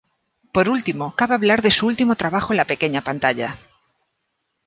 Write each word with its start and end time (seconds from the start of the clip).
Por 0.55 0.65
último, 0.75 1.03
cabe 1.17 1.35
hablar 1.35 1.61
de 1.61 1.69
su 1.69 1.85
último 1.85 2.15
trabajo 2.15 2.51
en 2.53 2.57
la 2.57 2.65
pequeña 2.65 3.03
pantalla. 3.03 3.59